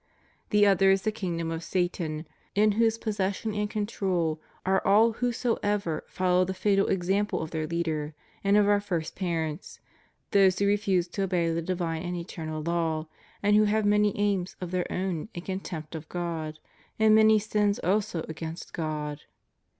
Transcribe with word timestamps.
The 0.49 0.65
other 0.65 0.89
is 0.89 1.03
the 1.03 1.11
kingdom 1.11 1.51
of 1.51 1.63
Satan, 1.63 2.25
in 2.55 2.71
whose 2.71 2.97
possession 2.97 3.53
and 3.53 3.69
control 3.69 4.41
are 4.65 4.81
all 4.83 5.11
whosoever 5.11 6.05
follow 6.07 6.43
the 6.43 6.55
fatal 6.55 6.87
example 6.87 7.39
of 7.39 7.51
their 7.51 7.67
leader 7.67 8.15
and 8.43 8.57
of 8.57 8.67
our 8.67 8.79
first 8.79 9.15
parents, 9.15 9.79
those 10.31 10.57
who 10.57 10.65
refuse 10.65 11.07
to 11.09 11.21
obey 11.21 11.51
the 11.53 11.61
divine 11.61 12.01
and 12.01 12.17
eternal 12.17 12.63
law, 12.63 13.09
and 13.43 13.55
who 13.55 13.65
have 13.65 13.85
many 13.85 14.17
aims 14.17 14.55
of 14.59 14.71
their 14.71 14.91
own 14.91 15.29
in 15.35 15.43
contempt 15.43 15.93
of 15.93 16.09
God, 16.09 16.57
and 16.97 17.13
many 17.13 17.39
aims 17.55 17.77
also 17.77 18.25
against 18.27 18.73
God. 18.73 19.21